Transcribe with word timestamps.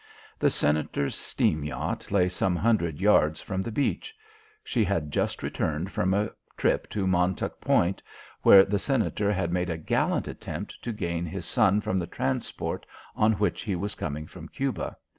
The 0.39 0.49
Senator's 0.49 1.13
steam 1.13 1.63
yacht 1.63 2.09
lay 2.11 2.27
some 2.27 2.55
hundred 2.55 2.99
yards 2.99 3.39
from 3.39 3.61
the 3.61 3.71
beach. 3.71 4.15
She 4.63 4.83
had 4.83 5.11
just 5.11 5.43
returned 5.43 5.91
from 5.91 6.11
a 6.15 6.31
trip 6.57 6.89
to 6.89 7.05
Montauk 7.05 7.61
Point 7.61 8.01
where 8.41 8.65
the 8.65 8.79
Senator 8.79 9.31
had 9.31 9.53
made 9.53 9.69
a 9.69 9.77
gallant 9.77 10.27
attempt 10.27 10.81
to 10.81 10.91
gain 10.91 11.27
his 11.27 11.45
son 11.45 11.81
from 11.81 11.99
the 11.99 12.07
transport 12.07 12.87
on 13.15 13.33
which 13.33 13.61
he 13.61 13.75
was 13.75 13.93
coming 13.93 14.25
from 14.25 14.47
Cuba. 14.47 14.97